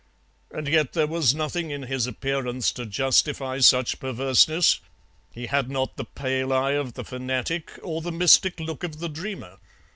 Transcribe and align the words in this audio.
And 0.49 0.67
yet 0.67 0.93
there 0.93 1.05
was 1.05 1.35
nothing 1.35 1.69
in 1.69 1.83
his 1.83 2.07
appearance 2.07 2.71
to 2.71 2.87
justify 2.87 3.59
such 3.59 3.99
perverseness; 3.99 4.79
he 5.31 5.45
had 5.45 5.69
not 5.69 5.95
the 5.95 6.05
pale 6.05 6.51
eye 6.51 6.71
of 6.71 6.95
the 6.95 7.03
fanatic 7.05 7.69
or 7.83 8.01
the 8.01 8.11
mystic 8.11 8.59
look 8.59 8.83
of 8.83 8.97
the 8.97 9.09
dreamer. 9.09 9.59